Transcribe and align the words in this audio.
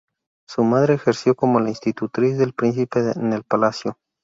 Su 0.49 0.63
madre 0.63 0.95
ejerció 0.95 1.35
como 1.35 1.59
la 1.59 1.69
institutriz 1.69 2.35
del 2.39 2.53
príncipe 2.53 3.01
en 3.15 3.33
el 3.33 3.43
palacio. 3.43 3.99